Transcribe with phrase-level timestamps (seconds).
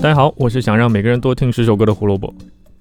[0.00, 2.32] 大家好，我是想让每个人多听十首歌的胡萝卜。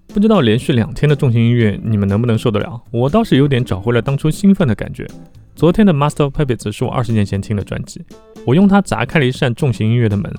[0.10, 2.80] 不知道连续两天的重型音乐，你们能不能受得了？
[2.92, 5.08] 我倒是有点找回了当初兴奋的感觉。
[5.56, 8.06] 昨天的 Master of Puppets 是我二十年前听的专辑，
[8.46, 10.32] 我用它砸开了一扇重型音乐的门。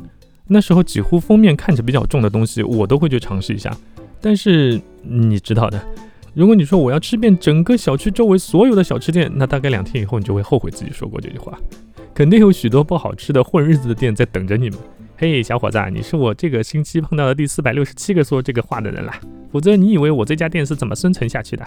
[0.47, 3.77] 那时候几乎封面看着比较重的东西，我都会去尝试一下。
[4.21, 5.85] 但是你知道的，
[6.33, 11.59] 如果你说我要吃遍整个小区周围所有的小吃店，那大概两天以后你就会后悔自己说过这句话。
[12.15, 14.79] 肯定有许多不好吃的混日子的店在等着你们。
[15.21, 19.13] 嘿，小伙子，你是我这个星期碰到的第四百六十七个说这个话的人啦。
[19.51, 21.67] 否则你以为我这家店是怎么生存下去的？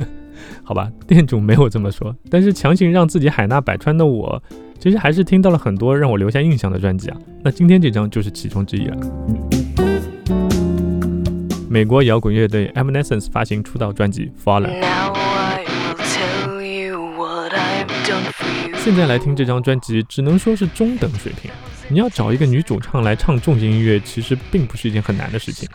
[0.64, 4.42] 好吧，店主没有这么说，但是强行让自己海纳百川的我，
[4.78, 7.18] 其实还是听到了很多让我留下印象的专辑啊。
[7.44, 8.96] 那今天这张就是其中之一了。
[11.68, 14.80] 美国摇滚乐队 Evanescence 发行出道专辑《Fallen》。
[18.78, 21.50] 现在来听这张专辑，只能说是中等水平。
[21.88, 25.68] 你要找一个女主唱来唱重型音乐，其实并不是一件很难的事情。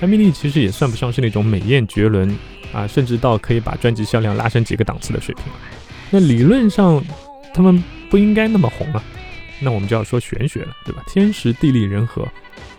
[0.00, 2.36] 艾米丽其实也算不上是那种美艳绝伦
[2.72, 5.44] 啊，甚至到可以把专辑销量拉升几个档次的水平。
[6.10, 7.02] 那理论上，
[7.54, 9.02] 他们不应该那么红啊。
[9.60, 11.02] 那我们就要说玄学了，对吧？
[11.06, 12.28] 天时地利人和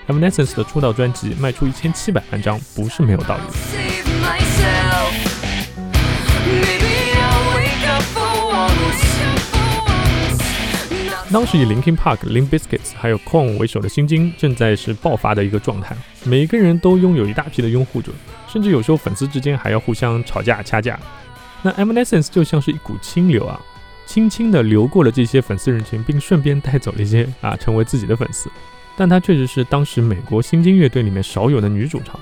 [0.08, 3.44] ，Evanescence 的出道专辑卖出一千七百万张，不是没有道理
[11.36, 18.14] 当时以 Linkin Park、Limp Bizkit 还有 Korn 为首的新金正在是爆发的一个状态，每个人都拥有一大批的拥护者，
[18.47, 20.97] 甚至有时候粉丝之间还要互相吵架掐架。
[21.61, 23.59] 那 Evanescence 就像是一股清流啊，
[24.05, 28.49] 轻轻地流过了这些粉丝人群，并顺便带走了一些啊，成为自己的粉丝。
[28.95, 32.17] 但她确实是当时美国新金乐队里面少有的女主唱，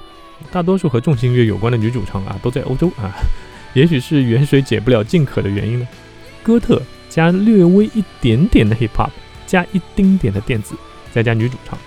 [0.52, 3.14] 大多数和重型乐有关的女主唱啊都在欧洲啊，
[3.76, 5.88] 也许是远水解不了近渴的原因呢。
[6.42, 6.82] 哥特。
[7.14, 9.12] 加略微一点点的 hip hop，
[9.46, 10.74] 加一丁点的电子，
[11.14, 11.78] 再加女主唱，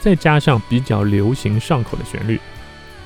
[0.00, 2.38] 再加上比较流行上口的旋律，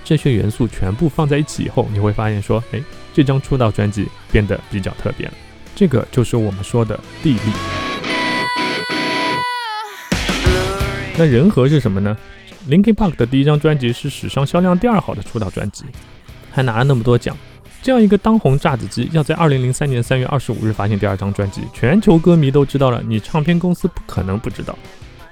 [0.05, 2.83] 这些元素全部放在一起以后，你会发现说，哎，
[3.15, 5.33] 这张出道专辑变得比较特别了。
[5.75, 7.41] 这个就是我们说的地利。
[11.17, 12.15] 那人和是什么呢
[12.69, 15.87] ？Linkin Park 的第一张专辑是史上销量第二好的出道专辑，
[16.53, 17.35] 还拿了那么多奖。
[17.83, 24.77] 这样一个当红炸子鸡，要在二零零三年三月二十五日发行第二张专辑，全球歌迷都知道了，你唱片公司不可能不知道。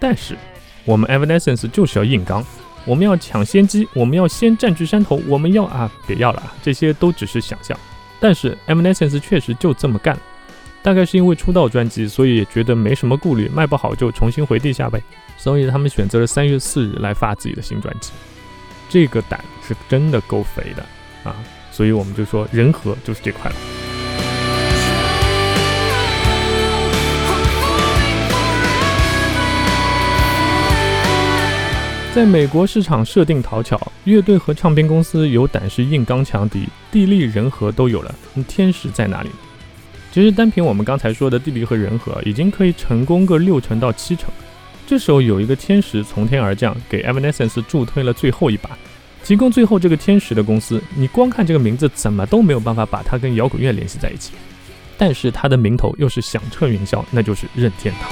[0.01, 0.37] 但是
[0.85, 2.43] 我们 Evanescence 就是要硬刚，
[2.87, 7.79] 我们要抢先机，我们要先占据山头，我们要啊，别要了啊，这些都只是想象。
[8.19, 10.19] 但是 Evanescence 确实就这么干，
[10.83, 15.03] 大概是因为出道专辑，所以觉得没什么顾虑，卖不好就重新回地下呗。
[15.37, 18.11] 所以他们选择了三月四日来发自己的新专辑，
[18.89, 20.83] 这个胆是真的够肥的
[21.31, 21.37] 啊！
[21.79, 23.57] 所以我们就说人和就是这块了。
[32.13, 38.13] 在美国市场设定讨巧，乐队和唱片公司有胆识硬刚强敌，地利人和都有了，
[38.49, 39.31] 天时在哪里？
[40.11, 44.29] 其实单凭我们刚才说的地利和人和，已经可以成功个六成到七成。
[44.85, 48.71] 这时候有一个天使从天而降，给 Evanescence 助推了最后一把。
[49.25, 54.33] 提供最后这个天使的公司，你光看这个名字，怎么都没有办法把它跟摇滚乐联系在一起。
[54.97, 58.11] 但是它的名头又是响彻云霄，那就是任天堂。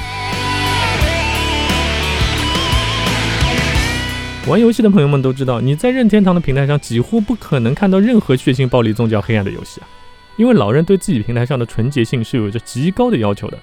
[4.46, 9.88] 玩游戏的朋友们都知道，你在任天堂的平台上几乎不可能看到任何血腥、暴力、宗教、黑暗的游戏啊，
[10.36, 13.58] 因为老任对自己平台上的纯洁性是有着极高的要求的。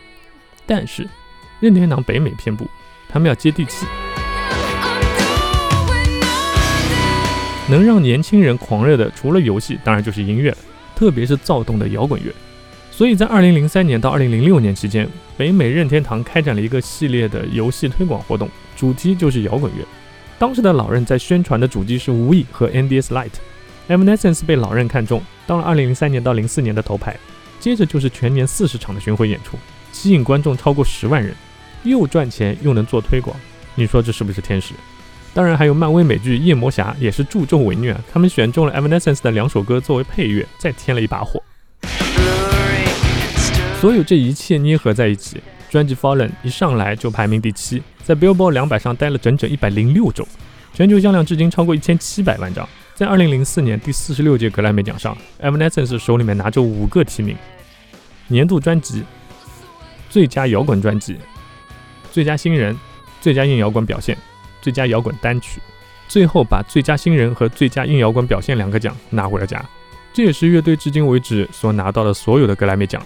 [0.65, 1.07] 但是
[1.61, 2.67] 任天堂北美偏不，
[3.07, 3.85] 他们要接地气。
[7.73, 10.55] 能让年轻人狂热的，除了游戏，当然就是音乐，
[10.95, 12.31] 特别是躁动的摇滚乐。
[12.91, 19.83] 所以在二零零三年到二零零六年期间，北美任天堂开展了一个系列的游戏推广活动，主题就是摇滚乐。
[20.37, 27.17] 当时的老任在宣传的主机是 Wii 和 NDS Lite，Evanescence 被老任看中，当了二零零三年到零四年的头牌。
[27.59, 29.57] 接着就是全年四十场的巡回演出，
[29.91, 31.33] 吸引观众超过十万人，
[31.81, 33.35] 又赚钱又能做推广，
[33.73, 34.75] 你说这是不是天使？
[35.33, 41.41] 当然还有漫威美剧《夜魔侠》也是助纣为虐，他们选中了 Evanescence 的两首歌作为配乐，再添了一把火。
[43.81, 45.41] 所有这一切捏合在一起，
[45.71, 50.23] 专辑《Fallen》一上来就排名第七，在 Billboard 两百上待了整整一百零六周，
[50.71, 52.69] 全球销量至今超过一千七百万张。
[52.93, 57.35] 在二零零四年第四十六届格莱美奖上，Evanescence 手里面拿着五个提名：
[58.27, 59.03] 年度专辑、
[60.11, 61.17] 最佳摇滚专辑、
[62.11, 62.77] 最佳新人、
[63.19, 64.15] 最佳硬摇滚表现。
[64.63, 65.59] 最佳摇滚单曲，
[66.07, 69.61] 最后把最佳新人和最佳硬摇滚表现两个奖拿回了家。
[70.13, 73.05] 这也是乐队至今为止所拿到的所有的格莱美奖。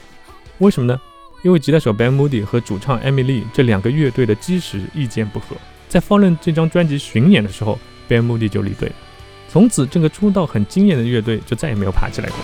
[0.59, 1.01] 为什么呢？
[1.41, 5.55] 因为吉他手 Ben Moody 和主唱 Emily 这两个乐队的基石意见不合，
[5.89, 8.91] 在 Fallen 这张专辑巡演的时候，Ben Moody 就离队，
[9.49, 12.37] 从此这个出道很惊艳的乐队就再也没有爬起来过。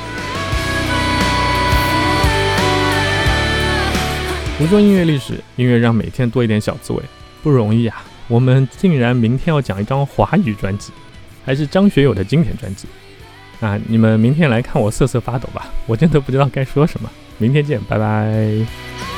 [4.60, 7.02] 不说音乐历史，音乐让每天多一点小滋味，
[7.42, 8.04] 不容易啊！
[8.28, 10.92] 我们竟然明天要讲一张华语专辑，
[11.46, 12.88] 还是张学友的经典专辑
[13.60, 13.80] 啊！
[13.88, 17.10] 你们明天来看我瑟瑟发抖吧，我真的不知道该说什么。
[17.38, 19.13] 明天见，拜拜。